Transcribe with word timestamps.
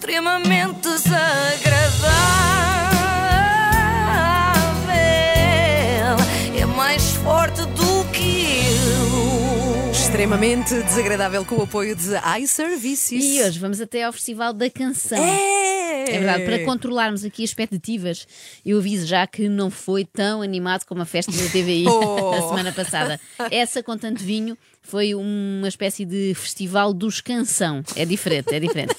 extremamente 0.00 0.80
desagradável. 0.80 2.08
É 6.58 6.64
mais 6.64 7.10
forte 7.16 7.60
do 7.66 8.04
que 8.10 8.64
eu. 8.64 9.90
Extremamente 9.92 10.74
desagradável 10.84 11.44
com 11.44 11.56
o 11.56 11.62
apoio 11.64 11.94
de 11.94 12.12
iServices. 12.40 13.22
E 13.22 13.42
hoje 13.42 13.58
vamos 13.58 13.78
até 13.78 14.04
ao 14.04 14.12
Festival 14.12 14.54
da 14.54 14.70
Canção. 14.70 15.18
É! 15.18 16.04
É 16.08 16.18
verdade, 16.18 16.44
para 16.44 16.64
controlarmos 16.64 17.22
aqui 17.24 17.44
as 17.44 17.50
expectativas, 17.50 18.26
eu 18.64 18.78
aviso 18.78 19.06
já 19.06 19.26
que 19.26 19.48
não 19.50 19.70
foi 19.70 20.04
tão 20.04 20.40
animado 20.40 20.86
como 20.86 21.02
a 21.02 21.04
festa 21.04 21.30
da 21.30 21.44
TVI 21.50 21.84
Oh. 21.86 22.30
da 22.30 22.40
semana 22.48 22.72
passada. 22.72 23.20
Essa, 23.50 23.82
com 23.82 23.96
tanto 23.98 24.24
vinho, 24.24 24.56
foi 24.82 25.14
uma 25.14 25.68
espécie 25.68 26.04
de 26.04 26.34
festival 26.34 26.92
dos 26.94 27.20
canção. 27.20 27.84
É 27.94 28.04
diferente, 28.04 28.52
é 28.54 28.58
diferente. 28.58 28.94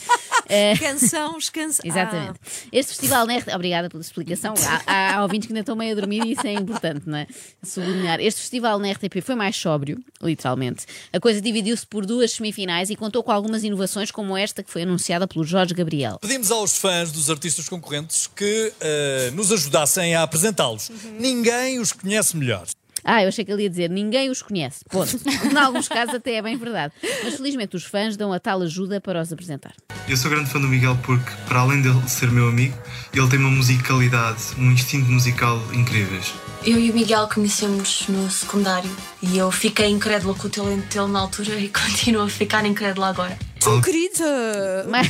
Eh, 0.52 0.78
Canção, 0.78 1.38
canção. 1.54 1.82
Exatamente. 1.88 2.40
Este 2.72 2.90
festival 2.90 3.26
na 3.26 3.38
RTP. 3.38 3.54
Obrigada 3.56 3.90
pela 3.90 4.02
explicação. 4.02 4.54
Há, 4.86 5.16
há 5.16 5.24
ouvintes 5.24 5.48
que 5.48 5.54
ainda 5.54 5.62
estão 5.62 5.76
meio 5.76 5.94
a 5.94 5.96
dormir 5.96 6.26
e 6.26 6.34
isso 6.34 6.46
é 6.46 6.54
importante, 6.54 7.04
não 7.08 7.18
é? 7.18 7.28
Sublinhar. 7.64 8.20
Este 8.20 8.42
festival 8.42 8.78
na 8.78 8.92
RTP 8.92 9.22
foi 9.24 9.36
mais 9.36 9.56
sóbrio, 9.56 10.04
literalmente. 10.22 10.86
A 11.14 11.20
coisa 11.20 11.40
dividiu-se 11.40 11.88
por 11.88 12.06
duas 12.06 12.34
semifinais 12.34 12.90
e 12.90 12.96
contou 12.96 13.24
com 13.24 13.32
algumas 13.32 13.64
inovações, 13.64 14.12
como 14.12 14.36
esta 14.36 14.62
que 14.62 14.70
foi 14.70 14.84
anunciada 14.84 15.28
pelo 15.28 15.44
Jorge 15.46 15.74
Gabriel. 15.74 16.18
Pedimos 16.22 16.52
aos 16.52 16.78
fãs 16.78 17.12
dos 17.12 17.30
artistas 17.30 17.70
concorrentes 17.70 18.28
que 18.28 18.74
eh, 18.82 19.32
nos 19.34 19.52
ajudassem 19.52 20.16
a 20.16 20.24
apresentá-los. 20.24 20.92
Ninguém 21.18 21.80
os 21.80 21.92
conhece 21.94 22.36
melhor. 22.36 22.66
Ah, 23.04 23.24
eu 23.24 23.30
achei 23.30 23.44
que 23.44 23.52
ele 23.52 23.64
ia 23.64 23.70
dizer 23.70 23.90
ninguém 23.90 24.30
os 24.30 24.42
conhece. 24.42 24.84
Ponto. 24.90 25.20
Em 25.52 25.58
alguns 25.58 25.88
casos 25.88 26.16
até 26.16 26.36
é 26.36 26.42
bem 26.42 26.58
verdade. 26.58 26.94
Mas 27.24 27.36
felizmente 27.36 27.76
os 27.76 27.84
fãs 27.84 28.16
dão 28.16 28.32
a 28.32 28.40
tal 28.40 28.62
ajuda 28.62 29.02
para 29.02 29.22
os 29.22 29.32
apresentar. 29.32 29.74
Eu 30.08 30.18
sou 30.18 30.30
grande 30.30 30.50
fã 30.50 30.60
do 30.60 30.68
Miguel 30.68 30.98
porque, 31.04 31.32
para 31.48 31.62
além 31.62 31.82
dele 31.82 32.02
ser 32.08 32.32
meu 32.32 32.50
amigo, 32.50 32.78
ele 33.14 33.28
tem 33.28 33.40
uma 33.40 33.50
musicalidade, 33.52 34.42
um 34.58 34.72
instinto 34.72 35.10
musical 35.10 35.62
incríveis. 35.74 36.34
Eu 36.64 36.80
e 36.80 36.92
o 36.92 36.94
Miguel 36.94 37.28
conhecemos 37.28 38.06
no 38.08 38.30
secundário 38.30 38.90
e 39.22 39.38
eu 39.38 39.52
fiquei 39.52 39.88
incrédula 39.88 40.36
com 40.36 40.48
o 40.48 40.50
talento 40.50 40.94
dele 40.94 41.12
na 41.12 41.20
altura 41.20 41.60
e 41.60 41.70
continuo 41.74 42.24
a 42.24 42.30
ficar 42.30 42.66
incrédula 42.66 43.10
agora. 43.10 43.51
Tão 43.62 43.80
querida! 43.80 44.88
Mais, 44.90 45.08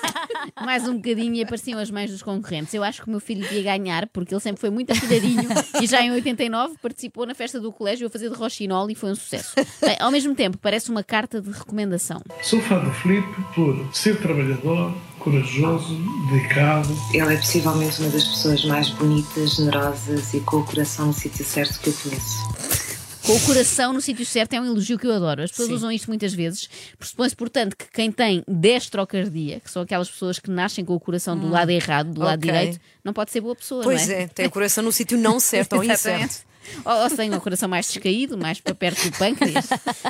mais 0.64 0.88
um 0.88 0.96
bocadinho 0.96 1.34
e 1.34 1.42
apareciam 1.42 1.78
as 1.78 1.90
mães 1.90 2.10
dos 2.10 2.22
concorrentes. 2.22 2.72
Eu 2.72 2.82
acho 2.82 3.02
que 3.02 3.08
o 3.08 3.10
meu 3.10 3.20
filho 3.20 3.46
ia 3.52 3.62
ganhar, 3.62 4.08
porque 4.08 4.32
ele 4.32 4.40
sempre 4.40 4.60
foi 4.60 4.70
muito 4.70 4.92
afilhadinho 4.92 5.46
e 5.80 5.86
já 5.86 6.00
em 6.00 6.10
89 6.10 6.76
participou 6.80 7.26
na 7.26 7.34
festa 7.34 7.60
do 7.60 7.70
colégio 7.70 8.06
a 8.06 8.10
fazer 8.10 8.30
de 8.30 8.34
roxinol 8.34 8.90
e 8.90 8.94
foi 8.94 9.10
um 9.10 9.14
sucesso. 9.14 9.54
Bem, 9.80 9.96
ao 10.00 10.10
mesmo 10.10 10.34
tempo, 10.34 10.56
parece 10.56 10.90
uma 10.90 11.02
carta 11.02 11.40
de 11.40 11.50
recomendação. 11.50 12.22
Sou 12.40 12.62
fã 12.62 12.78
do 12.78 12.90
Filipe 12.92 13.28
por 13.54 13.86
ser 13.92 14.18
trabalhador, 14.22 14.94
corajoso, 15.18 15.94
dedicado. 16.30 16.88
Ele 17.12 17.34
é 17.34 17.36
possivelmente 17.36 18.00
uma 18.00 18.08
das 18.08 18.24
pessoas 18.24 18.64
mais 18.64 18.88
bonitas, 18.88 19.56
generosas 19.56 20.32
e 20.32 20.40
com 20.40 20.56
o 20.56 20.64
coração 20.64 21.08
no 21.08 21.12
sítio 21.12 21.44
certo 21.44 21.78
que 21.78 21.90
eu 21.90 21.94
conheço. 22.02 22.71
Com 23.24 23.36
o 23.36 23.40
coração 23.42 23.92
no 23.92 24.00
sítio 24.00 24.26
certo 24.26 24.54
é 24.54 24.60
um 24.60 24.66
elogio 24.66 24.98
que 24.98 25.06
eu 25.06 25.12
adoro. 25.12 25.42
As 25.42 25.50
pessoas 25.50 25.70
usam 25.70 25.92
isto 25.92 26.08
muitas 26.08 26.34
vezes. 26.34 26.68
Pressupõe-se, 26.98 27.36
portanto, 27.36 27.76
que 27.76 27.86
quem 27.92 28.10
tem 28.10 28.42
destrocardia, 28.48 29.60
que 29.60 29.70
são 29.70 29.82
aquelas 29.82 30.10
pessoas 30.10 30.38
que 30.38 30.50
nascem 30.50 30.84
com 30.84 30.94
o 30.94 31.00
coração 31.00 31.38
do 31.38 31.48
lado 31.48 31.70
errado, 31.70 32.12
do 32.12 32.20
lado 32.20 32.38
ok. 32.38 32.50
direito, 32.50 32.80
não 33.04 33.12
pode 33.12 33.30
ser 33.30 33.40
boa 33.40 33.54
pessoa, 33.54 33.84
Pois 33.84 34.08
não 34.08 34.14
é? 34.14 34.22
é, 34.22 34.26
tem 34.26 34.46
o 34.46 34.50
coração 34.50 34.82
no 34.82 34.90
sítio 34.90 35.16
não 35.16 35.38
certo 35.38 35.74
ou 35.76 35.84
incerto. 35.84 36.51
Ou, 36.84 36.92
ou 37.02 37.10
se 37.10 37.16
tem 37.16 37.32
o 37.34 37.40
coração 37.40 37.68
mais 37.68 37.86
descaído, 37.86 38.36
mais 38.38 38.60
para 38.60 38.74
perto 38.74 39.08
do 39.10 39.16
pâncreas. 39.18 39.68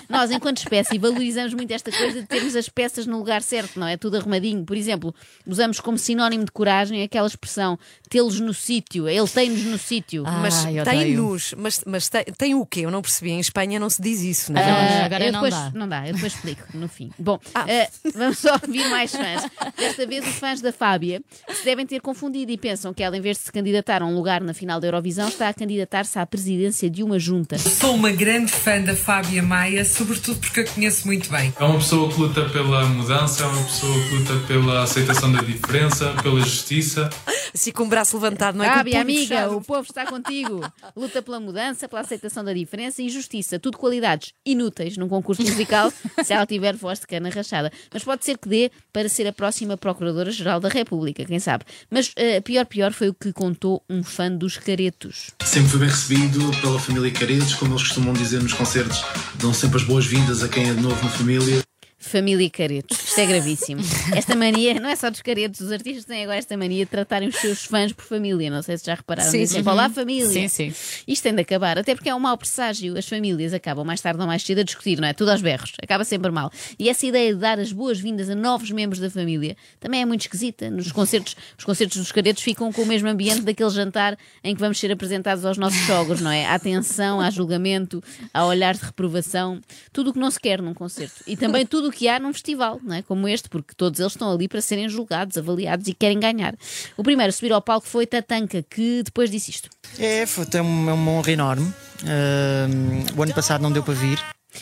Nós, 0.09 0.31
enquanto 0.31 0.59
espécie, 0.59 0.99
valorizamos 0.99 1.55
muito 1.55 1.71
esta 1.73 1.91
coisa 1.91 2.21
de 2.21 2.27
termos 2.27 2.55
as 2.57 2.69
peças 2.69 3.07
no 3.07 3.19
lugar 3.19 3.43
certo, 3.43 3.79
não 3.81 3.87
é? 3.87 3.97
Tudo 3.97 4.17
arrumadinho. 4.17 4.65
Por 4.65 4.77
exemplo, 4.77 5.15
usamos 5.47 5.81
como 5.81 5.99
sinónimo 5.99 6.45
de 6.45 6.53
coragem 6.53 7.03
aquela 7.03 7.27
expressão 7.27 7.79
tê-los 8.09 8.39
no 8.41 8.53
sítio, 8.55 9.09
ele 9.09 9.27
tem-nos 9.29 9.65
no 9.65 9.79
sítio. 9.79 10.25
Mas 10.25 10.65
Ai, 10.67 10.73
tem 10.73 10.81
odeio. 10.83 11.23
nos, 11.23 11.55
mas, 11.57 11.83
mas 11.87 12.09
tem, 12.09 12.25
tem 12.37 12.55
o 12.55 12.65
quê? 12.67 12.81
Eu 12.81 12.91
não 12.91 13.01
percebi. 13.03 13.31
Em 13.31 13.41
Espanha 13.41 13.81
não 13.81 13.89
se 13.89 14.01
diz 14.03 14.21
isso, 14.21 14.53
não 14.53 14.61
é? 14.61 14.65
Ah, 14.65 15.05
agora 15.07 15.25
eu 15.25 15.33
não 15.33 15.43
depois, 15.43 15.55
dá. 15.63 15.71
Não 15.75 15.89
dá, 15.89 16.07
eu 16.07 16.15
depois 16.15 16.35
explico 16.35 16.63
no 16.77 16.89
fim. 16.89 17.11
Bom, 17.19 17.39
Ah. 17.55 17.65
eh, 17.69 17.89
vamos 18.15 18.39
só 18.39 18.53
ouvir 18.63 18.89
mais 18.91 19.11
fãs. 19.13 19.43
Desta 19.77 20.07
vez, 20.07 20.27
os 20.27 20.35
fãs 20.35 20.61
da 20.61 20.73
Fábia 20.73 21.23
se 21.51 21.65
devem 21.65 21.87
ter 21.87 22.01
confundido 22.01 22.53
e 22.53 22.59
pensam 22.59 22.93
que 22.93 23.03
ela, 23.03 23.17
em 23.17 23.21
vez 23.21 23.39
de 23.39 23.45
se 23.45 23.53
candidatar 23.53 24.03
a 24.03 24.07
um 24.07 24.15
lugar 24.15 24.41
na 24.43 24.53
final 24.55 24.79
da 24.81 24.87
Eurovisão, 24.89 25.29
está 25.29 25.49
a 25.49 25.55
candidatar-se 25.55 26.19
à 26.19 26.27
presidência 26.27 26.42
de 26.91 27.03
uma 27.03 27.19
junta. 27.19 27.59
Sou 27.59 27.95
uma 27.95 28.11
grande 28.11 28.53
fã 28.53 28.81
da 28.81 28.95
Fábia 28.95 29.43
Maia, 29.43 29.85
sobretudo 29.85 30.39
porque 30.39 30.61
a 30.61 30.65
conheço 30.67 31.07
muito 31.07 31.31
bem. 31.31 31.53
É 31.59 31.65
uma 31.65 31.79
pessoa 31.79 32.11
que 32.13 32.21
luta 32.21 32.45
pela 32.47 32.85
mudança, 32.87 33.45
é 33.45 33.47
uma 33.47 33.63
pessoa 33.63 33.95
que 34.03 34.15
luta 34.15 34.35
pela 34.47 34.83
aceitação 34.83 35.33
da 35.33 35.41
diferença, 35.41 36.15
pela 36.23 36.41
justiça. 36.41 37.11
Assim 37.55 37.71
com 37.71 37.85
o 37.85 37.87
braço 37.87 38.17
levantado, 38.17 38.57
não 38.57 38.65
é? 38.65 38.69
Com 38.69 38.75
o 38.75 38.77
Fábia, 38.79 38.93
punho 38.93 39.03
amiga, 39.03 39.35
fechado. 39.35 39.57
o 39.57 39.61
povo 39.61 39.83
está 39.83 40.07
contigo. 40.07 40.61
Luta 40.97 41.23
pela 41.23 41.39
mudança, 41.39 41.89
pela 41.89 42.01
aceitação 42.01 42.45
da 42.45 42.53
diferença 42.53 43.03
e 43.03 43.09
justiça. 43.09 43.59
Tudo 43.59 43.77
qualidades 43.77 44.33
inúteis 44.45 44.97
num 44.97 45.09
concurso 45.09 45.43
musical 45.43 45.93
se 46.25 46.33
ela 46.33 46.47
tiver 46.47 46.75
voz 46.77 47.01
de 47.01 47.07
cana 47.07 47.29
rachada. 47.29 47.71
Mas 47.93 48.03
pode 48.05 48.25
ser 48.25 48.39
que 48.39 48.49
dê 48.49 48.71
para 48.93 49.09
ser 49.09 49.27
a 49.27 49.33
próxima 49.33 49.77
Procuradora-Geral 49.77 50.61
da 50.61 50.69
República, 50.69 51.25
quem 51.25 51.39
sabe. 51.39 51.65
Mas 51.91 52.13
eh, 52.17 52.41
pior, 52.41 52.65
pior 52.67 52.93
foi 52.93 53.09
o 53.09 53.15
que 53.15 53.33
contou 53.33 53.83
um 53.89 54.03
fã 54.03 54.31
dos 54.31 54.57
caretos. 54.57 55.31
Sempre 55.45 55.69
fui 55.69 55.81
bem 55.81 55.89
recebido 55.89 56.51
pela 56.61 56.79
família 56.79 57.11
Caretos, 57.11 57.55
como 57.55 57.73
eles 57.73 57.83
costumam 57.83 58.13
dizer 58.15 58.43
nos 58.43 58.53
concertos, 58.53 59.05
dão 59.35 59.53
sempre 59.53 59.77
as 59.77 59.85
boas-vindas 59.85 60.43
a 60.43 60.49
quem 60.49 60.69
é 60.69 60.75
de 60.75 60.81
novo 60.81 61.03
na 61.05 61.11
família. 61.11 61.63
Família 61.99 62.51
Caretos. 62.51 62.99
Isto 63.13 63.21
é 63.21 63.27
gravíssimo. 63.27 63.83
Esta 64.17 64.35
mania, 64.35 64.81
não 64.81 64.89
é 64.89 64.97
só 64.97 65.11
dos 65.11 65.21
caretos, 65.21 65.61
os 65.61 65.71
artistas 65.71 66.07
têm 66.07 66.23
agora 66.23 66.39
esta 66.39 66.57
mania 66.57 66.87
de 66.87 66.91
tratarem 66.91 67.29
os 67.29 67.37
seus 67.37 67.63
fãs 67.63 67.93
por 67.93 68.07
família. 68.07 68.51
Não 68.51 68.63
sei 68.63 68.79
se 68.79 68.87
já 68.87 68.95
repararam. 68.95 69.31
Sim, 69.31 69.45
sim. 69.45 69.61
Olá, 69.61 69.91
família. 69.91 70.31
Sim, 70.31 70.49
sim. 70.49 70.75
Isto 71.07 71.25
tem 71.25 71.35
de 71.35 71.43
acabar, 71.43 71.79
até 71.79 71.95
porque 71.95 72.09
é 72.09 72.15
um 72.15 72.19
mau 72.19 72.39
presságio. 72.39 72.97
As 72.97 73.07
famílias 73.07 73.53
acabam 73.53 73.85
mais 73.85 74.01
tarde 74.01 74.19
ou 74.19 74.27
mais 74.27 74.43
cedo 74.43 74.61
a 74.61 74.63
discutir, 74.63 74.99
não 74.99 75.07
é? 75.07 75.13
Tudo 75.13 75.31
aos 75.31 75.43
berros. 75.43 75.75
Acaba 75.83 76.05
sempre 76.05 76.31
mal. 76.31 76.51
E 76.79 76.89
essa 76.89 77.05
ideia 77.05 77.35
de 77.35 77.39
dar 77.39 77.59
as 77.59 77.71
boas-vindas 77.71 78.31
a 78.31 78.35
novos 78.35 78.71
membros 78.71 78.99
da 78.99 79.11
família 79.11 79.59
também 79.79 80.01
é 80.01 80.07
muito 80.07 80.23
esquisita. 80.23 80.71
Nos 80.71 80.91
concertos, 80.91 81.37
os 81.59 81.67
concertos 81.67 81.99
dos 81.99 82.11
caretos 82.11 82.43
ficam 82.43 82.73
com 82.73 82.81
o 82.81 82.87
mesmo 82.87 83.11
ambiente 83.11 83.43
daquele 83.43 83.69
jantar 83.69 84.17
em 84.43 84.55
que 84.55 84.61
vamos 84.63 84.81
ser 84.81 84.91
apresentados 84.91 85.45
aos 85.45 85.59
nossos 85.59 85.81
sogros, 85.81 86.23
não 86.23 86.31
é? 86.31 86.47
Há 86.47 86.59
tensão, 86.59 87.21
há 87.21 87.29
julgamento, 87.29 88.03
há 88.33 88.47
olhar 88.47 88.73
de 88.73 88.87
reprovação. 88.87 89.61
Tudo 89.93 90.09
o 90.09 90.13
que 90.15 90.19
não 90.19 90.31
se 90.31 90.41
quer 90.41 90.63
num 90.63 90.73
concerto. 90.73 91.23
E 91.27 91.37
também 91.37 91.67
tudo 91.67 91.89
o 91.89 91.93
que 91.93 92.09
há 92.09 92.19
num 92.19 92.33
festival, 92.33 92.81
não 92.83 92.95
é? 92.95 93.02
Como 93.03 93.29
este, 93.29 93.49
porque 93.49 93.75
todos 93.77 93.99
eles 94.01 94.13
estão 94.13 94.33
ali 94.33 94.49
para 94.49 94.61
serem 94.61 94.89
julgados, 94.89 95.37
avaliados 95.37 95.87
e 95.89 95.95
querem 95.95 96.19
ganhar. 96.19 96.55
O 96.97 97.03
primeiro 97.03 97.31
a 97.31 97.33
subir 97.33 97.53
ao 97.53 97.63
palco 97.63 97.87
foi 97.87 98.07
Tatanka, 98.07 98.63
que 98.63 99.03
depois 99.03 99.31
disse 99.31 99.51
isto. 99.51 99.69
É, 99.99 100.27
foi 100.27 100.47
é 100.55 100.61
uma, 100.61 100.95
uma 100.95 101.11
honra 101.13 101.33
enorme. 101.33 101.75
Ahm, 102.05 103.05
o 103.17 103.23
ano 103.23 103.35
passado 103.35 103.63
não 103.63 103.71
deu 103.73 103.83
para 103.83 103.95
vir. 103.95 104.19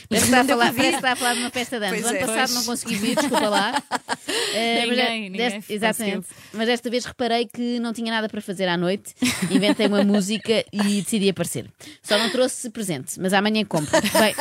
Parece 0.08 0.26
que, 0.26 0.32
está 0.32 0.40
a 0.40 0.44
falar, 0.44 0.72
parece 0.72 0.90
que 0.90 0.96
está 0.96 1.12
a 1.12 1.16
falar 1.16 1.34
de 1.34 1.40
uma 1.40 1.50
festa 1.50 1.80
de 1.80 1.86
anos. 1.86 2.00
Pois 2.00 2.04
O 2.04 2.08
ano 2.08 2.16
é. 2.16 2.20
passado 2.20 2.36
Pois. 2.36 2.54
não 2.54 2.64
consegui 2.64 2.94
vir, 2.94 3.16
desculpa 3.16 3.48
lá. 3.48 3.82
Eh, 4.54 4.86
mas 4.86 4.90
Ninguém, 4.98 5.20
ninguém 5.30 5.50
deste- 5.50 5.72
Exatamente. 5.72 6.16
conseguiu. 6.16 6.36
Mas 6.54 6.66
desta 6.66 6.90
vez 6.90 7.04
reparei 7.04 7.46
que 7.46 7.78
não 7.80 7.92
tinha 7.92 8.10
nada 8.10 8.28
para 8.28 8.40
fazer 8.40 8.66
à 8.68 8.76
noite, 8.76 9.14
inventei 9.50 9.86
uma 9.86 10.02
música 10.04 10.64
e 10.72 11.00
decidi 11.02 11.28
aparecer. 11.28 11.66
Só 12.02 12.18
não 12.18 12.30
trouxe 12.30 12.68
presente, 12.70 13.18
mas 13.20 13.32
amanhã 13.32 13.64
compro. 13.64 13.90
Bem, 14.00 14.34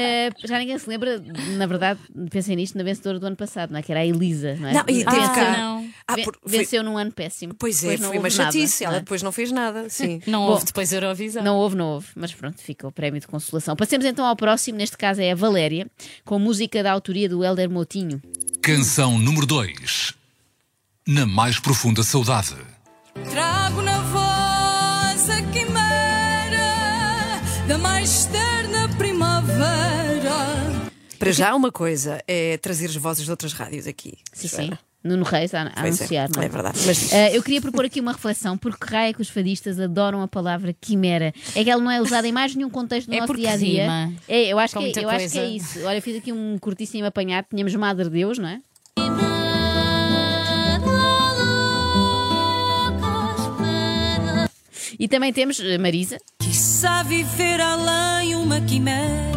eh, 0.00 0.30
já 0.44 0.58
ninguém 0.58 0.78
se 0.78 0.88
lembra, 0.88 1.22
na 1.56 1.66
verdade, 1.66 2.00
pensei 2.30 2.54
nisto 2.56 2.76
na 2.76 2.84
vencedora 2.84 3.18
do 3.18 3.26
ano 3.26 3.36
passado, 3.36 3.70
não 3.70 3.78
é? 3.78 3.82
que 3.82 3.90
era 3.92 4.00
a 4.00 4.06
Elisa. 4.06 4.54
Não, 4.56 4.68
é? 4.68 4.72
Não, 4.72 4.80
e 4.82 5.04
teve 5.04 5.04
Venceu- 5.04 5.34
cá. 5.34 5.56
não. 5.56 5.88
Ah, 6.08 6.14
Ven- 6.14 6.24
por- 6.24 6.38
foi- 6.46 6.58
Venceu 6.58 6.82
num 6.82 6.96
ano 6.98 7.12
péssimo. 7.12 7.54
Pois 7.58 7.82
é, 7.84 7.96
foi 7.96 8.18
uma 8.18 8.28
nada, 8.28 8.30
chatice. 8.30 8.82
não 8.84 8.88
Ela 8.90 8.96
é? 8.98 9.00
depois 9.00 9.22
não 9.22 9.32
fez 9.32 9.50
nada. 9.52 9.88
Sim. 9.88 10.20
Não 10.26 10.40
Bom, 10.46 10.52
houve 10.52 10.64
depois 10.66 10.92
Eurovisão. 10.92 11.42
Não 11.42 11.56
houve, 11.56 11.76
não 11.76 11.86
houve, 11.94 12.08
mas 12.14 12.32
pronto, 12.32 12.60
fica 12.60 12.86
o 12.86 12.92
prémio 12.92 13.20
de 13.20 13.26
consolação. 13.26 13.74
Passemos 13.76 14.04
então 14.06 14.24
ao 14.24 14.36
próximo, 14.36 14.78
neste 14.78 14.96
caso 14.96 15.20
é 15.20 15.30
a 15.32 15.34
Valéria, 15.34 15.86
com 16.24 16.38
música 16.38 16.82
da 16.82 16.92
autoria 16.92 17.28
do 17.28 17.44
Helder 17.44 17.68
Motinho. 17.70 18.20
Canção 18.66 19.16
número 19.16 19.46
2. 19.46 20.12
Na 21.06 21.24
mais 21.24 21.60
profunda 21.60 22.02
saudade. 22.02 22.56
Trago 23.30 23.80
na 23.80 24.00
voz 24.02 25.30
a 25.30 25.40
quimera 25.52 27.40
da 27.68 27.78
mais 27.78 28.24
terna 28.24 28.88
primavera. 28.98 30.90
Para 31.16 31.30
já, 31.30 31.54
uma 31.54 31.70
coisa 31.70 32.20
é 32.26 32.58
trazer 32.58 32.86
as 32.86 32.96
vozes 32.96 33.24
de 33.24 33.30
outras 33.30 33.52
rádios 33.52 33.86
aqui. 33.86 34.18
Sim, 34.32 34.48
sim. 34.48 34.70
Nuno 35.06 35.24
Reis 35.24 35.54
a, 35.54 35.62
a 35.62 35.66
é, 35.66 35.72
anunciar. 35.76 36.28
não 36.34 36.42
é 36.42 36.48
verdade. 36.48 36.78
Mas- 36.86 37.12
Eh, 37.12 37.36
eu 37.36 37.42
queria 37.42 37.60
propor 37.60 37.84
aqui 37.84 38.00
uma 38.00 38.12
reflexão, 38.12 38.58
porque 38.58 38.84
raio 38.94 39.10
é 39.10 39.12
que 39.12 39.22
os 39.22 39.28
fadistas 39.28 39.78
adoram 39.80 40.20
a 40.22 40.28
palavra 40.28 40.74
quimera. 40.80 41.32
É 41.54 41.62
que 41.64 41.70
ela 41.70 41.80
não 41.82 41.90
é 41.90 42.00
usada 42.00 42.26
em 42.28 42.32
mais 42.32 42.54
nenhum 42.54 42.68
contexto 42.70 43.08
do 43.08 43.14
É 43.14 43.20
nosso 43.20 43.34
dia 43.34 43.52
a 43.52 43.56
dia. 43.56 43.82
rima 43.82 44.12
É, 44.28 44.42
eu 44.52 44.58
acho, 44.58 44.74
com 44.74 44.80
que, 44.80 44.86
muita 44.86 45.00
eu 45.00 45.08
acho 45.08 45.28
que 45.30 45.38
é 45.38 45.46
isso. 45.48 45.84
Olha, 45.84 45.98
eu 45.98 46.02
fiz 46.02 46.16
aqui 46.16 46.32
um 46.32 46.58
curtíssimo 46.58 47.06
apanhado. 47.06 47.46
Tínhamos 47.50 47.74
Madre 47.74 48.08
Deus, 48.10 48.38
não 48.38 48.48
é? 48.48 48.60
E 54.98 55.08
também 55.08 55.32
temos 55.32 55.60
eh, 55.60 55.78
Marisa. 55.78 56.18
Quiçá 56.38 57.02
viver 57.02 57.60
além 57.60 58.34
uma 58.34 58.60
quimera. 58.60 59.35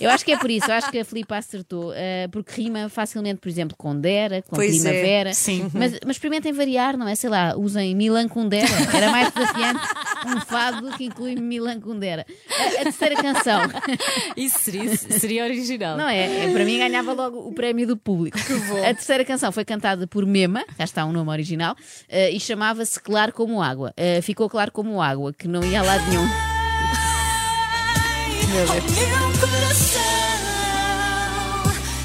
Eu 0.00 0.10
acho 0.10 0.24
que 0.24 0.32
é 0.32 0.36
por 0.36 0.50
isso, 0.50 0.70
eu 0.70 0.74
acho 0.74 0.90
que 0.90 0.98
a 0.98 1.04
Filipe 1.04 1.32
acertou, 1.32 1.92
eh, 1.94 2.28
porque 2.30 2.60
rima 2.62 2.88
facilmente, 2.88 3.40
por 3.40 3.48
exemplo, 3.48 3.76
com 3.76 3.98
Dera, 3.98 4.42
com 4.42 4.54
Pois 4.56 4.84
é, 4.84 4.90
Primavera. 4.90 5.32
sim. 5.32 5.70
Mas, 5.72 5.98
mas 6.04 6.16
experimentem 6.16 6.52
variar, 6.52 6.96
não 6.96 7.08
é? 7.08 7.14
Sei 7.14 7.30
lá, 7.30 7.54
usem 7.56 7.94
Milan 7.94 8.28
Kundera. 8.28 8.68
Era 8.94 9.10
mais 9.10 9.32
desafiante 9.32 9.80
um 10.26 10.40
fado 10.40 10.90
que 10.96 11.04
inclui 11.04 11.34
Milan 11.36 11.80
Kundera. 11.80 12.26
A, 12.50 12.80
a 12.80 12.84
terceira 12.84 13.16
canção. 13.16 13.62
Isso 14.36 14.58
seria, 14.58 14.96
seria 14.96 15.44
original. 15.44 15.96
Não 15.96 16.08
é? 16.08 16.44
É, 16.44 16.52
Para 16.52 16.64
mim 16.64 16.78
ganhava 16.78 17.12
logo 17.12 17.38
o 17.38 17.52
prémio 17.52 17.86
do 17.86 17.96
público. 17.96 18.38
A 18.86 18.94
terceira 18.94 19.24
canção 19.24 19.50
foi 19.52 19.64
cantada 19.64 20.06
por 20.06 20.26
Mema, 20.26 20.64
já 20.78 20.84
está 20.84 21.04
um 21.04 21.12
nome 21.12 21.30
original, 21.30 21.76
eh, 22.08 22.30
e 22.30 22.40
chamava-se 22.40 23.00
Claro 23.00 23.32
como 23.32 23.62
Água. 23.62 23.92
Eh, 23.96 24.20
ficou 24.20 24.48
claro 24.48 24.70
como 24.70 25.00
água, 25.00 25.32
que 25.32 25.48
não 25.48 25.64
ia 25.64 25.80
a 25.80 25.82
lado 25.82 26.08
nenhum. 26.08 26.63
Meu 28.54 28.66
Deus. 28.68 28.84
Meu 28.84 29.18
coração 29.40 30.00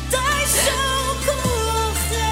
deixou 0.10 1.14
correr. 1.24 2.32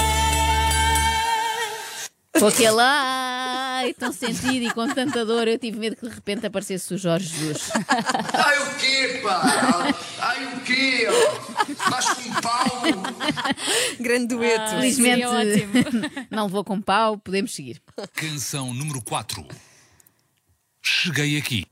Com 2.40 2.48
aquele 2.48 2.82
ai 2.82 3.94
tão 3.94 4.12
sentido 4.12 4.66
e 4.66 4.74
com 4.74 4.88
tanta 4.92 5.24
dor, 5.24 5.48
eu 5.48 5.60
tive 5.60 5.78
medo 5.78 5.96
que 5.98 6.10
de 6.10 6.16
repente 6.16 6.48
aparecesse 6.48 6.96
o 6.96 6.98
Jorge 6.98 7.28
Jesus. 7.28 7.70
Ai 8.34 8.58
o 8.64 8.76
quê, 8.80 9.20
pá? 9.22 9.94
Ai 10.18 10.46
o 10.48 10.62
quê? 10.62 11.08
Mas 11.92 12.10
com 12.10 12.42
pau? 12.42 12.82
Grande 14.00 14.30
dueto. 14.34 14.70
Felizmente 14.72 15.28
seria 15.28 15.30
ótimo. 15.30 15.74
não 16.32 16.46
levou 16.48 16.64
com 16.64 16.82
pau, 16.82 17.20
podemos 17.20 17.54
seguir. 17.54 17.80
Canção 18.16 18.74
número 18.74 19.00
4. 19.00 19.46
Cheguei 20.82 21.38
aqui. 21.38 21.68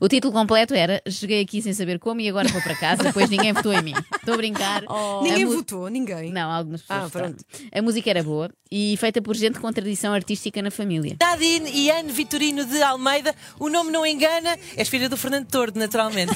O 0.00 0.08
título 0.08 0.32
completo 0.32 0.74
era 0.74 1.02
Cheguei 1.08 1.40
aqui 1.42 1.62
sem 1.62 1.72
saber 1.72 1.98
como 1.98 2.20
e 2.20 2.28
agora 2.28 2.48
vou 2.48 2.60
para 2.62 2.74
casa, 2.74 3.02
depois 3.04 3.28
ninguém 3.30 3.52
votou 3.52 3.72
em 3.72 3.82
mim. 3.82 3.94
Estou 4.16 4.34
a 4.34 4.36
brincar. 4.36 4.82
Ninguém 5.22 5.44
A 5.44 5.46
mu- 5.46 5.52
votou, 5.56 5.88
ninguém. 5.88 6.30
Não, 6.30 6.50
algumas 6.50 6.82
pessoas. 6.82 6.98
Ah, 7.00 7.04
votaram. 7.06 7.32
pronto. 7.34 7.44
A 7.72 7.82
música 7.82 8.10
era 8.10 8.22
boa 8.22 8.50
e 8.70 8.96
feita 8.98 9.20
por 9.20 9.36
gente 9.36 9.58
com 9.60 9.70
tradição 9.72 10.12
artística 10.14 10.62
na 10.62 10.70
família. 10.70 11.16
Nadine 11.20 11.70
e 11.72 11.90
Anne 11.90 12.10
Vitorino 12.10 12.64
de 12.64 12.82
Almeida, 12.82 13.34
o 13.58 13.68
nome 13.68 13.90
não 13.90 14.04
engana, 14.06 14.56
és 14.76 14.88
filha 14.88 15.08
do 15.08 15.16
Fernando 15.16 15.46
Tordo, 15.46 15.78
naturalmente. 15.78 16.32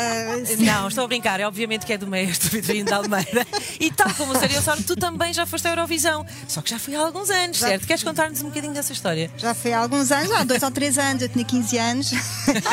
não, 0.60 0.88
estou 0.88 1.04
a 1.04 1.06
brincar, 1.08 1.40
é 1.40 1.46
obviamente 1.46 1.86
que 1.86 1.92
é 1.92 1.98
do 1.98 2.06
maestro 2.06 2.50
Vitorino 2.50 2.86
de 2.86 2.92
Almeida. 2.92 3.46
E 3.78 3.90
tal 3.90 4.12
como 4.14 4.32
o 4.32 4.38
Seriossauro, 4.38 4.82
tu 4.82 4.94
também 4.96 5.32
já 5.32 5.46
foste 5.46 5.66
à 5.68 5.70
Eurovisão, 5.70 6.24
só 6.46 6.60
que 6.60 6.70
já 6.70 6.78
foi 6.78 6.94
há 6.94 7.00
alguns 7.00 7.30
anos, 7.30 7.58
certo? 7.58 7.86
Queres 7.86 8.02
contar-nos 8.02 8.42
um 8.42 8.48
bocadinho 8.48 8.74
dessa 8.74 8.92
história? 8.92 9.30
Já 9.38 9.54
foi 9.54 9.72
há 9.72 9.78
alguns 9.80 10.10
anos, 10.12 10.30
há 10.32 10.44
dois 10.44 10.62
ou 10.62 10.70
três 10.70 10.98
anos, 10.98 11.22
eu 11.22 11.28
tinha 11.28 11.44
15 11.44 11.78
anos. 11.78 12.10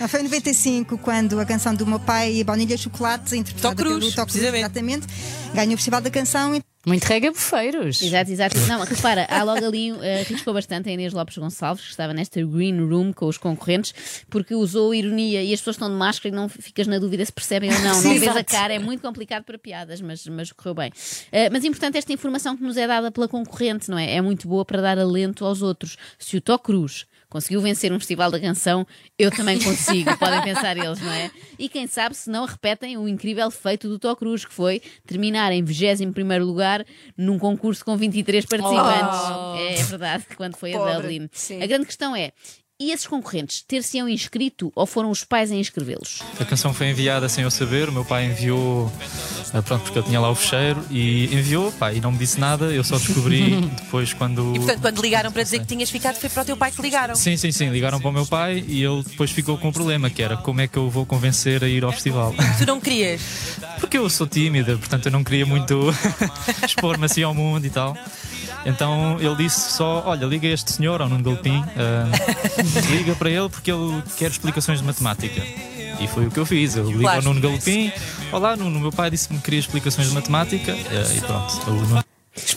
Não, 0.00 0.08
foi 0.08 0.20
em 0.20 0.24
95, 0.24 0.96
quando 0.98 1.38
a 1.40 1.44
canção 1.44 1.74
do 1.74 1.86
meu 1.86 1.98
pai, 1.98 2.42
Baunilha 2.44 2.76
Chocolate, 2.76 3.36
interpretada 3.36 3.74
Tó 3.74 3.82
Cruz, 3.82 3.98
pelo 3.98 4.12
Tó 4.14 4.26
Cruz, 4.26 4.42
exatamente, 4.54 5.06
ganhou 5.54 5.74
o 5.74 5.76
Festival 5.76 6.00
da 6.00 6.10
Canção. 6.10 6.54
e- 6.54 6.62
Muito 6.86 7.04
rega 7.04 7.30
bufeiros. 7.32 8.00
Exato, 8.00 8.30
exato. 8.30 8.56
Não, 8.60 8.84
repara, 8.84 9.26
há 9.28 9.42
logo 9.42 9.64
ali, 9.64 9.90
uh, 9.92 9.98
arriscou 10.20 10.54
bastante 10.54 10.88
a 10.88 10.92
Inês 10.92 11.12
Lopes 11.12 11.36
Gonçalves, 11.36 11.84
que 11.84 11.90
estava 11.90 12.14
nesta 12.14 12.40
green 12.44 12.78
room 12.88 13.12
com 13.12 13.26
os 13.26 13.36
concorrentes, 13.36 13.92
porque 14.30 14.54
usou 14.54 14.94
ironia 14.94 15.42
e 15.42 15.52
as 15.52 15.60
pessoas 15.60 15.74
estão 15.74 15.90
de 15.90 15.96
máscara 15.96 16.32
e 16.32 16.36
não 16.36 16.48
ficas 16.48 16.86
na 16.86 16.98
dúvida 17.00 17.24
se 17.24 17.32
percebem 17.32 17.68
ou 17.74 17.78
não. 17.80 17.94
Não 17.94 18.00
Sim, 18.00 18.18
vês 18.20 18.36
a 18.36 18.44
cara, 18.44 18.72
é 18.72 18.78
muito 18.78 19.02
complicado 19.02 19.42
para 19.44 19.58
piadas, 19.58 20.00
mas, 20.00 20.24
mas 20.28 20.52
correu 20.52 20.74
bem. 20.74 20.90
Uh, 20.90 21.50
mas 21.52 21.64
importante 21.64 21.98
esta 21.98 22.12
informação 22.12 22.56
que 22.56 22.62
nos 22.62 22.76
é 22.76 22.86
dada 22.86 23.10
pela 23.10 23.26
concorrente, 23.28 23.90
não 23.90 23.98
é? 23.98 24.14
É 24.14 24.20
muito 24.22 24.46
boa 24.46 24.64
para 24.64 24.80
dar 24.80 24.98
alento 24.98 25.44
aos 25.44 25.60
outros. 25.60 25.96
Se 26.18 26.36
o 26.36 26.40
Tó 26.40 26.56
Cruz 26.56 27.04
conseguiu 27.28 27.60
vencer 27.60 27.92
um 27.92 27.98
festival 27.98 28.30
da 28.30 28.40
canção, 28.40 28.86
eu 29.18 29.30
também 29.30 29.58
consigo, 29.58 30.16
podem 30.18 30.42
pensar 30.42 30.76
eles, 30.76 31.00
não 31.00 31.12
é? 31.12 31.30
E 31.58 31.68
quem 31.68 31.86
sabe 31.86 32.14
se 32.14 32.30
não 32.30 32.44
repetem 32.44 32.96
o 32.96 33.08
incrível 33.08 33.50
feito 33.50 33.88
do 33.88 33.98
Tó 33.98 34.14
Cruz, 34.16 34.44
que 34.44 34.52
foi 34.52 34.80
terminar 35.06 35.52
em 35.52 35.62
21 35.62 36.44
lugar 36.44 36.84
num 37.16 37.38
concurso 37.38 37.84
com 37.84 37.96
23 37.96 38.46
participantes. 38.46 39.18
Oh. 39.30 39.54
É, 39.56 39.74
é 39.74 39.82
verdade, 39.82 40.24
quando 40.36 40.56
foi 40.56 40.72
a 40.74 40.78
Pobre, 40.78 40.94
Dublin. 40.94 41.28
sim. 41.32 41.62
A 41.62 41.66
grande 41.66 41.86
questão 41.86 42.14
é. 42.16 42.32
E 42.80 42.92
esses 42.92 43.08
concorrentes 43.08 43.64
ter-se-ão 43.66 44.08
inscrito 44.08 44.70
ou 44.72 44.86
foram 44.86 45.10
os 45.10 45.24
pais 45.24 45.50
a 45.50 45.54
inscrevê-los? 45.56 46.22
A 46.38 46.44
canção 46.44 46.72
foi 46.72 46.88
enviada 46.88 47.28
sem 47.28 47.42
eu 47.42 47.50
saber, 47.50 47.88
o 47.88 47.92
meu 47.92 48.04
pai 48.04 48.26
enviou, 48.26 48.88
ah, 49.52 49.60
pronto, 49.60 49.82
porque 49.82 49.98
eu 49.98 50.02
tinha 50.04 50.20
lá 50.20 50.30
o 50.30 50.34
fecheiro, 50.36 50.84
e 50.88 51.24
enviou, 51.34 51.72
pá, 51.72 51.92
e 51.92 52.00
não 52.00 52.12
me 52.12 52.18
disse 52.18 52.38
nada, 52.38 52.66
eu 52.66 52.84
só 52.84 52.96
descobri 52.96 53.62
depois 53.82 54.12
quando. 54.12 54.54
E 54.54 54.58
portanto, 54.60 54.80
quando 54.80 55.02
ligaram 55.02 55.32
para 55.32 55.42
dizer 55.42 55.58
que 55.58 55.66
tinhas 55.66 55.90
ficado, 55.90 56.20
foi 56.20 56.30
para 56.30 56.42
o 56.42 56.46
teu 56.46 56.56
pai 56.56 56.70
que 56.70 56.80
ligaram. 56.80 57.16
Sim, 57.16 57.36
sim, 57.36 57.50
sim, 57.50 57.68
ligaram 57.68 57.98
para 58.00 58.10
o 58.10 58.12
meu 58.12 58.24
pai 58.24 58.64
e 58.68 58.84
ele 58.84 59.02
depois 59.02 59.32
ficou 59.32 59.58
com 59.58 59.70
o 59.70 59.72
problema, 59.72 60.08
que 60.08 60.22
era 60.22 60.36
como 60.36 60.60
é 60.60 60.68
que 60.68 60.76
eu 60.76 60.88
vou 60.88 61.04
convencer 61.04 61.64
a 61.64 61.68
ir 61.68 61.82
ao 61.82 61.90
festival. 61.90 62.32
Tu 62.58 62.64
não 62.64 62.80
querias? 62.80 63.20
Porque 63.80 63.98
eu 63.98 64.08
sou 64.08 64.28
tímida, 64.28 64.78
portanto 64.78 65.06
eu 65.06 65.10
não 65.10 65.24
queria 65.24 65.44
muito 65.44 65.92
expor-me 66.64 67.06
assim 67.06 67.24
ao 67.24 67.34
mundo 67.34 67.66
e 67.66 67.70
tal. 67.70 67.96
Então 68.64 69.16
ele 69.20 69.34
disse 69.36 69.72
só: 69.72 70.02
Olha, 70.06 70.26
liga 70.26 70.48
a 70.48 70.50
este 70.50 70.72
senhor, 70.72 71.00
ao 71.00 71.08
Nuno 71.08 71.22
Galpim, 71.22 71.64
ah, 71.76 72.08
liga 72.90 73.14
para 73.14 73.30
ele 73.30 73.48
porque 73.48 73.70
ele 73.70 74.02
quer 74.16 74.30
explicações 74.30 74.80
de 74.80 74.84
matemática. 74.84 75.42
E 76.00 76.06
foi 76.06 76.26
o 76.26 76.30
que 76.30 76.38
eu 76.38 76.46
fiz. 76.46 76.76
Eu 76.76 76.90
ligo 76.90 77.08
ao 77.08 77.22
Nuno 77.22 77.40
Galpim: 77.40 77.92
Olá, 78.32 78.56
Nuno, 78.56 78.78
meu 78.78 78.92
pai 78.92 79.10
disse-me 79.10 79.38
que 79.38 79.44
queria 79.44 79.60
explicações 79.60 80.08
de 80.08 80.14
matemática. 80.14 80.72
Ah, 80.72 81.14
e 81.14 81.20
pronto, 81.20 81.70
o 81.70 81.74
Nuno 81.74 82.07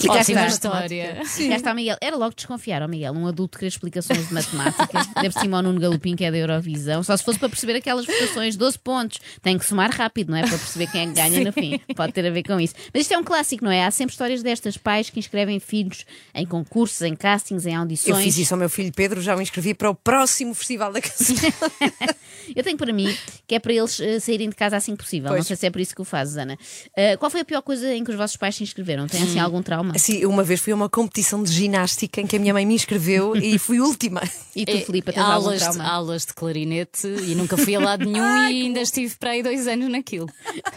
Explicaste 0.01 0.31
Ótima 0.31 0.47
história. 0.47 1.21
Já 1.49 1.55
está, 1.55 1.73
Miguel. 1.73 1.97
Era 2.01 2.15
logo 2.15 2.33
desconfiar, 2.35 2.81
ó 2.81 2.87
Miguel. 2.87 3.13
Um 3.13 3.27
adulto 3.27 3.57
querer 3.57 3.69
explicações 3.69 4.27
de 4.27 4.33
matemática. 4.33 4.87
Deve 5.21 5.39
cima 5.39 5.57
ao 5.57 5.63
Nuno 5.63 5.79
Galopim, 5.79 6.15
que 6.15 6.23
é 6.25 6.31
da 6.31 6.37
Eurovisão. 6.37 7.03
Só 7.03 7.15
se 7.15 7.23
fosse 7.23 7.39
para 7.39 7.49
perceber 7.49 7.75
aquelas 7.75 8.05
votações, 8.05 8.55
12 8.55 8.79
pontos. 8.79 9.19
Tem 9.41 9.57
que 9.57 9.65
somar 9.65 9.91
rápido, 9.91 10.29
não 10.31 10.37
é? 10.37 10.41
Para 10.41 10.57
perceber 10.57 10.87
quem 10.91 11.01
é 11.01 11.07
que 11.07 11.13
ganha 11.13 11.43
no 11.43 11.51
fim. 11.53 11.79
Pode 11.95 12.13
ter 12.13 12.25
a 12.25 12.29
ver 12.29 12.43
com 12.43 12.59
isso. 12.59 12.73
Mas 12.93 13.03
isto 13.03 13.13
é 13.13 13.17
um 13.17 13.23
clássico, 13.23 13.63
não 13.63 13.71
é? 13.71 13.85
Há 13.85 13.91
sempre 13.91 14.11
histórias 14.13 14.41
destas 14.43 14.77
pais 14.77 15.09
que 15.09 15.19
inscrevem 15.19 15.59
filhos 15.59 16.05
em 16.33 16.45
concursos, 16.45 17.01
em 17.01 17.15
castings, 17.15 17.65
em 17.65 17.73
Eu 17.73 17.79
audições. 17.81 18.23
fiz 18.23 18.37
isso 18.37 18.53
ao 18.53 18.59
meu 18.59 18.69
filho 18.69 18.91
Pedro, 18.93 19.21
já 19.21 19.35
o 19.35 19.41
inscrevi 19.41 19.73
para 19.73 19.89
o 19.89 19.95
próximo 19.95 20.53
Festival 20.53 20.91
da 20.91 21.01
Canção. 21.01 21.35
Eu 22.55 22.63
tenho 22.63 22.77
para 22.77 22.91
mim 22.91 23.15
que 23.47 23.55
é 23.55 23.59
para 23.59 23.71
eles 23.73 23.99
eh, 23.99 24.19
saírem 24.19 24.49
de 24.49 24.55
casa 24.55 24.75
assim 24.75 24.95
que 24.95 25.03
possível. 25.03 25.29
Não 25.29 25.35
Pois. 25.37 25.47
sei 25.47 25.55
se 25.55 25.65
é 25.67 25.69
por 25.69 25.79
isso 25.79 25.95
que 25.95 26.01
o 26.01 26.05
fazes, 26.05 26.37
Ana. 26.37 26.57
Eh, 26.95 27.15
qual 27.17 27.29
foi 27.29 27.41
a 27.41 27.45
pior 27.45 27.61
coisa 27.61 27.93
em 27.93 28.03
que 28.03 28.11
os 28.11 28.17
vossos 28.17 28.35
pais 28.35 28.55
se 28.55 28.63
inscreveram? 28.63 29.07
Tem 29.07 29.21
assim 29.21 29.39
algum 29.39 29.61
trauma? 29.61 29.90
Assim, 29.95 30.25
uma 30.25 30.43
vez 30.43 30.59
fui 30.61 30.73
a 30.73 30.75
uma 30.75 30.89
competição 30.89 31.43
de 31.43 31.51
ginástica 31.51 32.21
em 32.21 32.27
que 32.27 32.35
a 32.35 32.39
minha 32.39 32.53
mãe 32.53 32.65
me 32.65 32.73
inscreveu 32.75 33.35
e 33.37 33.57
fui 33.59 33.79
última. 33.79 34.21
E 34.55 34.65
tu, 34.65 34.71
É, 34.71 34.81
Filipe, 34.81 35.11
tens 35.11 35.21
algum 35.23 35.31
aulas, 35.47 35.59
de, 35.59 35.65
trauma? 35.65 35.83
aulas 35.89 36.25
de 36.25 36.33
clarinete 36.33 37.07
e 37.07 37.35
nunca 37.35 37.57
fui 37.57 37.75
a 37.75 37.79
lado 37.79 38.03
nenhum 38.09 38.49
e 38.49 38.63
ainda 38.65 38.81
estive 38.81 39.15
para 39.15 39.31
aí 39.31 39.43
dois 39.43 39.67
anos 39.67 39.89
naquilo. 39.89 40.27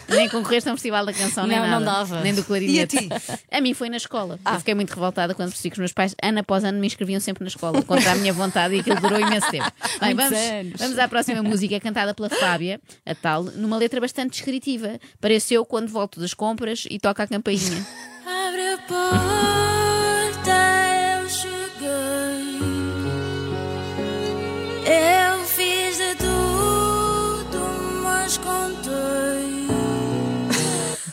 Nem 0.09 0.29
concorreste 0.29 0.69
a 0.69 0.73
um 0.73 0.75
festival 0.75 1.05
da 1.05 1.13
canção, 1.13 1.45
nem 1.47 1.59
Não, 1.59 1.65
nada. 1.67 1.79
não 1.79 1.85
dava. 1.93 2.21
Nem 2.21 2.33
do 2.33 2.43
clarinete. 2.43 2.95
E 2.95 2.99
a 3.13 3.19
ti? 3.19 3.37
A 3.51 3.61
mim 3.61 3.73
foi 3.73 3.89
na 3.89 3.97
escola. 3.97 4.39
Eu 4.45 4.59
fiquei 4.59 4.73
muito 4.75 4.91
revoltada 4.93 5.33
quando 5.33 5.49
percebi 5.49 5.69
que 5.69 5.75
os 5.75 5.79
meus 5.79 5.93
pais, 5.93 6.15
ano 6.21 6.39
após 6.39 6.63
ano, 6.63 6.79
me 6.79 6.87
inscreviam 6.87 7.19
sempre 7.19 7.43
na 7.43 7.47
escola, 7.49 7.81
contra 7.81 8.11
a 8.11 8.15
minha 8.15 8.33
vontade, 8.33 8.75
e 8.75 8.79
aquilo 8.79 8.99
durou 9.01 9.19
imenso 9.19 9.49
tempo. 9.51 9.71
Bem, 9.99 10.13
Muitos 10.13 10.31
vamos, 10.31 10.49
anos. 10.51 10.73
vamos 10.79 10.99
à 10.99 11.07
próxima 11.07 11.41
música, 11.43 11.79
cantada 11.79 12.13
pela 12.13 12.29
Fábia, 12.29 12.79
a 13.05 13.15
tal, 13.15 13.43
numa 13.43 13.77
letra 13.77 13.99
bastante 13.99 14.31
descritiva. 14.31 14.99
Pareceu 15.19 15.65
quando 15.65 15.89
volto 15.89 16.19
das 16.19 16.33
compras 16.33 16.85
e 16.89 16.99
toca 16.99 17.23
a 17.23 17.27
campainha. 17.27 17.85
Abre 18.47 18.73
a 18.73 18.77
porta, 18.77 20.51
eu 21.17 21.29
cheguei. 21.29 22.59
Eu 24.85 25.45
fiz 25.45 25.97
de 25.97 26.15
tudo, 26.15 27.59
mas 28.03 28.37
contei. 28.37 29.67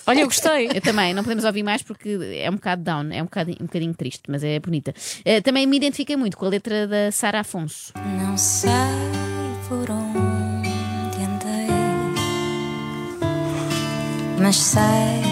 Olha, 0.06 0.20
eu 0.20 0.26
gostei. 0.26 0.68
Eu 0.74 0.80
também, 0.82 1.14
não 1.14 1.22
podemos 1.22 1.44
ouvir 1.44 1.62
mais 1.62 1.82
porque 1.82 2.18
é 2.34 2.50
um 2.50 2.54
bocado 2.56 2.82
down, 2.82 3.10
é 3.10 3.22
um 3.22 3.26
bocadinho, 3.26 3.58
um 3.62 3.66
bocadinho 3.66 3.94
triste, 3.94 4.24
mas 4.28 4.44
é 4.44 4.60
bonita. 4.60 4.92
Eh, 5.24 5.40
também 5.40 5.66
me 5.66 5.78
identifiquei 5.78 6.16
muito 6.16 6.36
com 6.36 6.44
a 6.44 6.48
letra 6.50 6.86
da 6.86 7.10
Sara 7.10 7.40
Afonso. 7.40 7.94
Não 8.20 8.36
sei 8.36 8.70
por 9.68 9.90
onde 9.90 10.68
andei, 11.24 11.68
mas 14.38 14.56
sei 14.56 15.31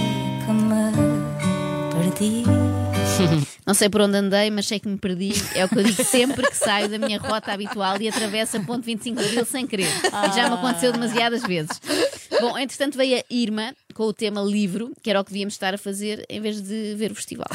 perdi. 2.20 2.44
Não 3.66 3.74
sei 3.74 3.88
por 3.88 4.02
onde 4.02 4.16
andei, 4.16 4.50
mas 4.50 4.66
sei 4.66 4.78
que 4.78 4.88
me 4.88 4.98
perdi. 4.98 5.32
É 5.54 5.64
o 5.64 5.68
que 5.68 5.78
eu 5.78 5.82
digo 5.82 6.04
sempre 6.04 6.46
que 6.48 6.56
saio 6.56 6.88
da 6.88 6.98
minha 6.98 7.18
rota 7.18 7.52
habitual 7.52 8.00
e 8.00 8.08
atravesso 8.08 8.56
a 8.56 8.60
ponte 8.60 8.84
25 8.84 9.20
de 9.20 9.26
Abril 9.26 9.44
sem 9.44 9.66
querer. 9.66 9.88
Já 10.34 10.48
me 10.48 10.54
aconteceu 10.54 10.92
demasiadas 10.92 11.42
vezes. 11.42 11.80
Bom, 12.40 12.56
entretanto 12.58 12.96
veio 12.96 13.18
a 13.18 13.24
Irma 13.30 13.74
com 13.94 14.04
o 14.04 14.12
tema 14.12 14.40
livro, 14.40 14.92
que 15.02 15.10
era 15.10 15.20
o 15.20 15.24
que 15.24 15.30
devíamos 15.30 15.54
estar 15.54 15.74
a 15.74 15.78
fazer 15.78 16.24
em 16.28 16.40
vez 16.40 16.60
de 16.60 16.94
ver 16.96 17.10
o 17.12 17.14
festival. 17.14 17.48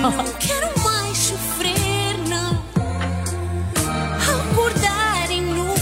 Não 0.00 0.12
quero 0.34 0.78
mais 0.80 1.16
sofrer, 1.16 2.18
não. 2.28 2.62
Acordarem 4.50 5.42
no 5.42 5.74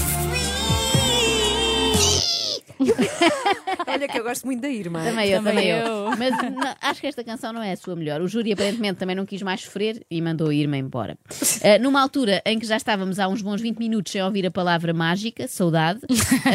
fim. 2.76 3.60
Olha 3.90 4.08
que 4.08 4.18
eu 4.18 4.22
gosto 4.24 4.44
muito 4.46 4.60
da 4.60 4.68
Irmã. 4.68 5.02
Também 5.04 5.28
eu, 5.30 5.42
Também 5.42 5.54
também 5.54 5.68
eu. 5.70 5.86
eu. 5.86 6.10
Mas 6.16 6.30
não, 6.52 6.74
acho 6.80 7.00
que 7.00 7.06
esta 7.06 7.22
canção 7.24 7.52
não 7.52 7.62
é 7.62 7.72
a 7.72 7.76
sua 7.76 7.94
melhor. 7.96 8.20
O 8.20 8.28
júri 8.28 8.52
aparentemente 8.52 8.98
também 8.98 9.14
não 9.16 9.26
quis 9.26 9.42
mais 9.42 9.60
sofrer 9.62 10.04
e 10.10 10.20
mandou 10.22 10.52
ir-me 10.52 10.78
embora. 10.78 11.16
Ah, 11.62 11.78
numa 11.78 12.00
altura 12.00 12.40
em 12.46 12.58
que 12.58 12.66
já 12.66 12.76
estávamos 12.76 13.18
há 13.18 13.28
uns 13.28 13.42
bons 13.42 13.60
20 13.60 13.78
minutos 13.78 14.12
sem 14.12 14.22
ouvir 14.22 14.46
a 14.46 14.50
palavra 14.50 14.92
mágica, 14.92 15.46
saudade, 15.48 16.00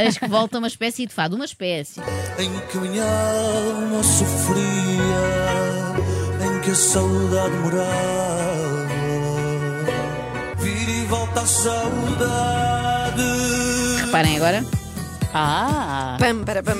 acho 0.08 0.20
que 0.20 0.28
volta 0.28 0.58
uma 0.58 0.68
espécie 0.68 1.06
de 1.06 1.14
fado, 1.14 1.36
uma 1.36 1.46
espécie. 1.46 2.00
em 2.40 2.50
que 2.72 2.78
minha 2.78 3.04
alma 3.04 4.04
sofria, 4.04 4.66
em 6.46 6.62
que 6.62 6.72
a 6.72 6.76
saudade 6.76 7.56
morava. 7.58 8.86
Vira 10.58 10.92
e 10.92 11.06
volta 11.06 11.42
a 11.42 11.46
saudade. 11.46 13.22
Reparem 14.06 14.38
agora. 14.38 14.66
Ah! 15.34 16.18
Pam, 16.20 16.44
para, 16.46 16.64
pam. 16.64 16.78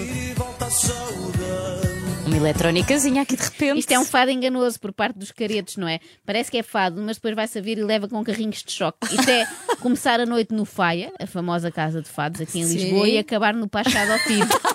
Uma 2.26 2.38
eletrónicazinha 2.38 3.22
aqui 3.22 3.36
de 3.36 3.44
repente. 3.44 3.80
Isto 3.80 3.92
é 3.92 4.00
um 4.00 4.06
fado 4.06 4.32
enganoso 4.32 4.80
por 4.80 4.92
parte 4.92 5.20
dos 5.20 5.32
caretos, 5.32 5.78
não 5.78 5.88
é? 5.88 6.00
Parece 6.26 6.50
que 6.50 6.58
é 6.58 6.64
fado, 6.64 7.00
mas 7.04 7.18
depois 7.18 7.36
vai-se 7.36 7.60
a 7.60 7.62
vir 7.62 7.78
e 7.78 7.84
leva 7.84 8.08
com 8.08 8.24
carrinhos 8.24 8.64
de 8.64 8.72
choque. 8.72 8.98
Isto 9.14 9.30
é 9.30 9.48
começar 9.80 10.20
a 10.20 10.26
noite 10.26 10.56
no 10.56 10.66
Faia, 10.66 11.14
a 11.20 11.28
famosa 11.28 11.70
casa 11.70 12.02
de 12.02 12.10
fados 12.10 12.42
aqui 12.42 12.60
em 12.60 12.66
Sim. 12.66 12.78
Lisboa, 12.78 13.08
e 13.08 13.20
acabar 13.20 13.54
no 13.54 13.68
Pachado 13.68 14.12
ao 14.12 14.20
Tiro. 14.20 14.48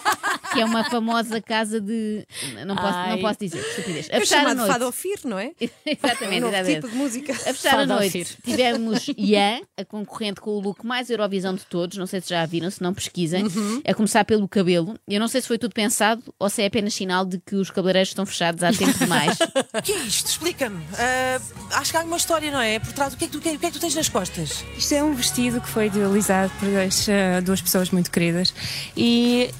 Que 0.52 0.60
é 0.60 0.64
uma 0.64 0.84
famosa 0.84 1.40
casa 1.40 1.80
de. 1.80 2.24
Não 2.66 2.74
posso, 2.76 2.98
não 3.08 3.18
posso 3.20 3.38
dizer, 3.40 3.58
estupidez. 3.60 4.08
A 4.10 4.16
É 4.16 4.20
fechar 4.20 4.46
a 4.46 4.54
noite. 4.54 4.72
Fado 4.72 4.86
Ofir, 4.86 5.18
não 5.24 5.38
é? 5.38 5.52
exatamente, 5.86 6.44
Um 6.44 6.48
exatamente. 6.48 6.74
tipo 6.74 6.88
de 6.88 6.96
música. 6.96 7.32
A 7.32 7.36
fechar 7.36 7.70
Fado 7.70 7.92
a 7.92 7.96
noite 7.96 8.36
tivemos 8.44 9.06
Ian, 9.16 9.60
a 9.76 9.84
concorrente 9.84 10.40
com 10.40 10.50
o 10.50 10.60
look 10.60 10.84
mais 10.84 11.08
Eurovisão 11.10 11.54
de 11.54 11.64
todos. 11.66 11.96
Não 11.96 12.06
sei 12.06 12.20
se 12.20 12.30
já 12.30 12.42
a 12.42 12.46
viram, 12.46 12.70
se 12.70 12.82
não 12.82 12.92
pesquisem. 12.92 13.44
Uhum. 13.44 13.82
A 13.86 13.94
começar 13.94 14.24
pelo 14.24 14.48
cabelo. 14.48 14.96
Eu 15.08 15.20
não 15.20 15.28
sei 15.28 15.40
se 15.40 15.48
foi 15.48 15.58
tudo 15.58 15.72
pensado 15.72 16.22
ou 16.38 16.48
se 16.48 16.62
é 16.62 16.66
apenas 16.66 16.94
sinal 16.94 17.24
de 17.24 17.38
que 17.38 17.54
os 17.56 17.70
cabeleireiros 17.70 18.10
estão 18.10 18.26
fechados 18.26 18.62
há 18.62 18.72
tempo 18.72 18.98
demais. 18.98 19.38
O 19.72 19.82
que 19.82 19.92
é 19.92 19.96
isto? 20.02 20.26
Explica-me. 20.26 20.82
Ah, 20.98 21.40
acho 21.78 21.90
que 21.92 21.96
há 21.96 22.00
uma 22.02 22.16
história, 22.16 22.50
não 22.50 22.60
é? 22.60 22.78
Por 22.78 22.92
trás, 22.92 23.14
o 23.14 23.16
que 23.16 23.24
é 23.24 23.28
que 23.28 23.32
tu, 23.32 23.38
o 23.38 23.40
que 23.40 23.48
é 23.48 23.56
que 23.56 23.70
tu 23.70 23.78
tens 23.80 23.94
nas 23.94 24.08
costas? 24.08 24.64
Isto 24.76 24.94
é 24.94 25.02
um 25.02 25.14
vestido 25.14 25.60
que 25.60 25.68
foi 25.68 25.86
idealizado 25.86 26.52
por 26.58 26.68
dois, 26.68 27.08
eh, 27.08 27.40
duas 27.40 27.60
pessoas 27.62 27.90
muito 27.90 28.10
queridas 28.10 28.52
e 28.96 29.50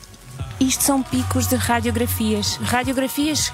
isto 0.60 0.84
são 0.84 1.02
picos 1.02 1.48
de 1.48 1.56
radiografias. 1.56 2.56
Radiografias 2.56 3.50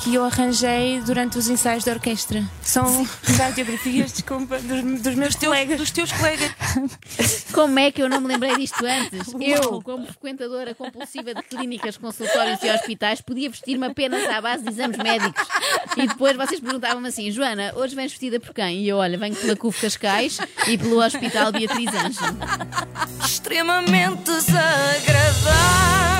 que 0.00 0.14
eu 0.14 0.24
arranjei 0.24 1.00
durante 1.02 1.36
os 1.36 1.48
ensaios 1.48 1.84
da 1.84 1.92
orquestra. 1.92 2.42
São 2.62 3.06
radiografias, 3.38 4.12
desculpa, 4.12 4.58
dos, 4.58 5.02
dos 5.02 5.14
meus 5.14 5.36
colegas. 5.36 5.78
Dos 5.78 5.90
teus 5.90 6.10
colegas. 6.10 6.50
Como 7.52 7.78
é 7.78 7.92
que 7.92 8.02
eu 8.02 8.08
não 8.08 8.20
me 8.20 8.26
lembrei 8.28 8.56
disto 8.56 8.84
antes? 8.84 9.32
Eu, 9.40 9.82
como 9.82 10.06
frequentadora 10.06 10.74
compulsiva 10.74 11.34
de 11.34 11.42
clínicas, 11.42 11.96
consultórios 11.96 12.62
e 12.62 12.70
hospitais, 12.70 13.20
podia 13.20 13.50
vestir-me 13.50 13.86
apenas 13.86 14.24
à 14.28 14.40
base 14.40 14.64
de 14.64 14.70
exames 14.70 14.96
médicos. 14.96 15.46
E 15.96 16.06
depois 16.06 16.36
vocês 16.36 16.60
perguntavam-me 16.60 17.08
assim: 17.08 17.30
Joana, 17.30 17.72
hoje 17.76 17.94
vens 17.94 18.12
vestida 18.12 18.40
por 18.40 18.54
quem? 18.54 18.78
E 18.82 18.88
eu, 18.88 18.96
olha, 18.96 19.18
venho 19.18 19.36
pela 19.36 19.56
CUF 19.56 19.80
Cascais 19.80 20.38
e 20.66 20.78
pelo 20.78 21.04
Hospital 21.04 21.52
Beatriz 21.52 21.88
Anjo. 21.94 22.20
extremamente 23.24 24.22
desagradável. 24.22 26.19